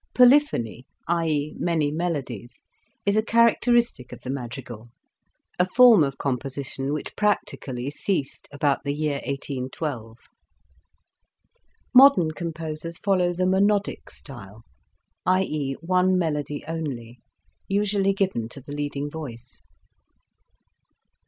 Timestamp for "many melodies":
1.59-2.63